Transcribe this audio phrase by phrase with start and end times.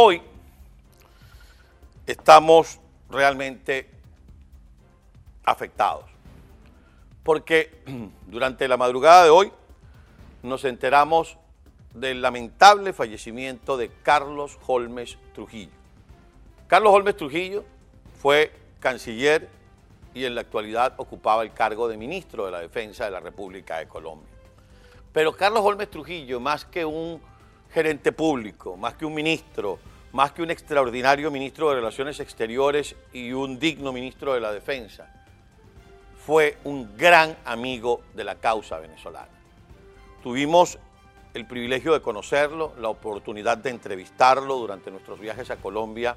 [0.00, 0.22] Hoy
[2.06, 2.78] estamos
[3.10, 3.90] realmente
[5.44, 6.04] afectados,
[7.24, 7.82] porque
[8.28, 9.52] durante la madrugada de hoy
[10.44, 11.36] nos enteramos
[11.94, 15.72] del lamentable fallecimiento de Carlos Holmes Trujillo.
[16.68, 17.64] Carlos Holmes Trujillo
[18.22, 19.48] fue canciller
[20.14, 23.78] y en la actualidad ocupaba el cargo de ministro de la Defensa de la República
[23.78, 24.30] de Colombia.
[25.12, 27.20] Pero Carlos Holmes Trujillo, más que un
[27.72, 29.78] gerente público, más que un ministro,
[30.12, 35.12] más que un extraordinario ministro de Relaciones Exteriores y un digno ministro de la Defensa,
[36.24, 39.28] fue un gran amigo de la causa venezolana.
[40.22, 40.78] Tuvimos
[41.34, 46.16] el privilegio de conocerlo, la oportunidad de entrevistarlo durante nuestros viajes a Colombia,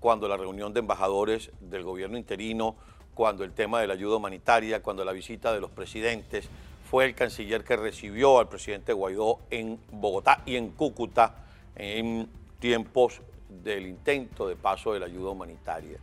[0.00, 2.76] cuando la reunión de embajadores del gobierno interino,
[3.14, 6.48] cuando el tema de la ayuda humanitaria, cuando la visita de los presidentes,
[6.88, 11.34] fue el canciller que recibió al presidente Guaidó en Bogotá y en Cúcuta
[11.74, 12.28] en
[12.60, 15.98] tiempos del intento de paso de la ayuda humanitaria.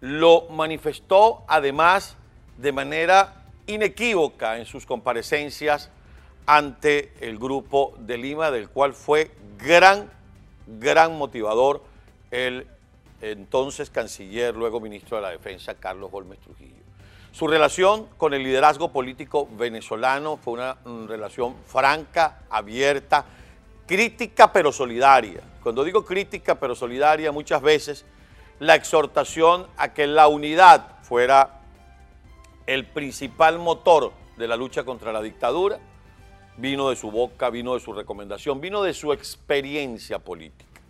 [0.00, 2.16] Lo manifestó además
[2.58, 5.90] de manera inequívoca en sus comparecencias
[6.46, 10.10] ante el grupo de Lima, del cual fue gran,
[10.66, 11.82] gran motivador
[12.30, 12.66] el
[13.20, 16.76] entonces canciller, luego ministro de la Defensa, Carlos Holmes Trujillo.
[17.36, 23.26] Su relación con el liderazgo político venezolano fue una mm, relación franca, abierta,
[23.86, 25.42] crítica pero solidaria.
[25.62, 28.06] Cuando digo crítica pero solidaria, muchas veces
[28.58, 31.60] la exhortación a que la unidad fuera
[32.66, 35.78] el principal motor de la lucha contra la dictadura,
[36.56, 40.80] vino de su boca, vino de su recomendación, vino de su experiencia política.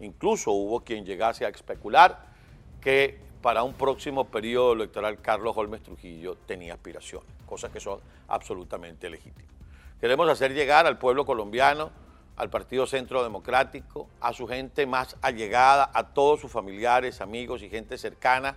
[0.00, 2.26] Incluso hubo quien llegase a especular
[2.82, 9.10] que para un próximo periodo electoral Carlos Holmes Trujillo tenía aspiraciones, cosas que son absolutamente
[9.10, 9.52] legítimas.
[10.00, 11.90] Queremos hacer llegar al pueblo colombiano,
[12.36, 17.68] al Partido Centro Democrático, a su gente más allegada, a todos sus familiares, amigos y
[17.68, 18.56] gente cercana,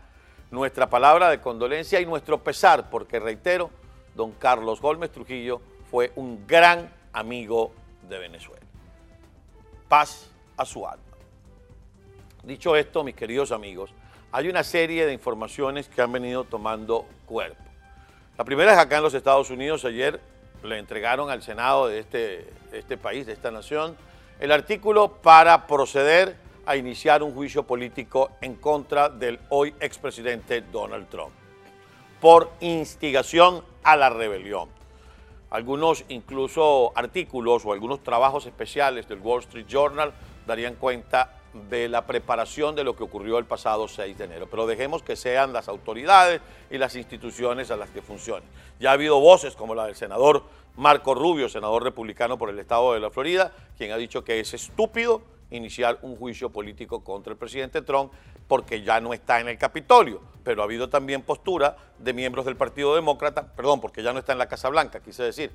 [0.51, 3.69] nuestra palabra de condolencia y nuestro pesar, porque reitero,
[4.15, 5.59] don Carlos Holmes Trujillo
[5.91, 7.73] fue un gran amigo
[8.07, 8.65] de Venezuela.
[9.89, 11.03] Paz a su alma.
[12.43, 13.93] Dicho esto, mis queridos amigos,
[14.37, 17.63] hay una serie de informaciones que han venido tomando cuerpo.
[18.37, 20.21] La primera es acá en los Estados Unidos, ayer
[20.61, 23.97] le entregaron al Senado de este, de este país, de esta nación,
[24.39, 26.35] el artículo para proceder
[26.67, 31.33] a iniciar un juicio político en contra del hoy expresidente Donald Trump
[32.21, 34.69] por instigación a la rebelión.
[35.49, 40.13] Algunos incluso artículos o algunos trabajos especiales del Wall Street Journal
[40.45, 41.37] darían cuenta
[41.69, 44.47] de la preparación de lo que ocurrió el pasado 6 de enero.
[44.49, 48.47] Pero dejemos que sean las autoridades y las instituciones a las que funcionen.
[48.79, 50.43] Ya ha habido voces como la del senador
[50.75, 54.53] Marco Rubio, senador republicano por el estado de la Florida, quien ha dicho que es
[54.53, 58.11] estúpido iniciar un juicio político contra el presidente Trump
[58.47, 62.55] porque ya no está en el Capitolio, pero ha habido también postura de miembros del
[62.55, 65.51] Partido Demócrata, perdón, porque ya no está en la Casa Blanca, quise decir,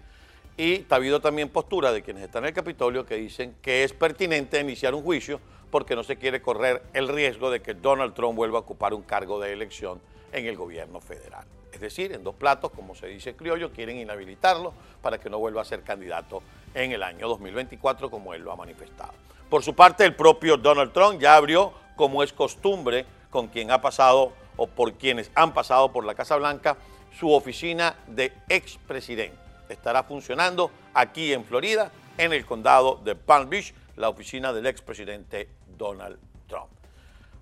[0.56, 3.92] y ha habido también postura de quienes están en el Capitolio que dicen que es
[3.92, 5.40] pertinente iniciar un juicio
[5.70, 9.02] porque no se quiere correr el riesgo de que Donald Trump vuelva a ocupar un
[9.02, 10.00] cargo de elección
[10.32, 11.46] en el gobierno federal.
[11.72, 15.62] Es decir, en dos platos, como se dice criollo, quieren inhabilitarlo para que no vuelva
[15.62, 16.42] a ser candidato
[16.74, 19.14] en el año 2024 como él lo ha manifestado.
[19.48, 23.80] Por su parte, el propio Donald Trump ya abrió, como es costumbre, con quien ha
[23.80, 26.76] pasado o por quienes han pasado por la Casa Blanca,
[27.18, 29.41] su oficina de expresidente.
[29.68, 35.48] Estará funcionando aquí en Florida, en el condado de Palm Beach, la oficina del expresidente
[35.76, 36.70] Donald Trump.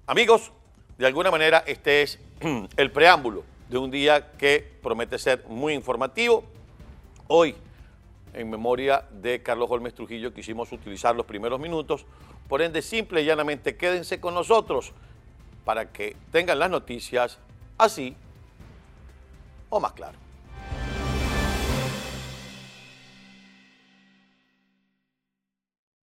[0.06, 0.52] Amigos,
[0.98, 2.18] de alguna manera este es
[2.76, 6.44] el preámbulo de un día que promete ser muy informativo.
[7.28, 7.54] Hoy
[8.34, 12.06] en memoria de Carlos Holmes Trujillo, quisimos utilizar los primeros minutos.
[12.48, 14.92] Por ende, simple y llanamente, quédense con nosotros
[15.64, 17.38] para que tengan las noticias
[17.78, 18.16] así
[19.68, 20.18] o más claro.